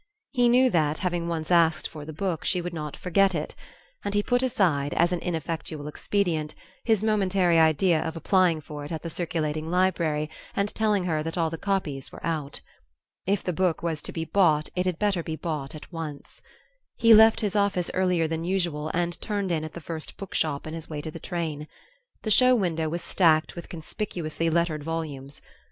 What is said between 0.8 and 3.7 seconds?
having once asked for the book, she would not forget it;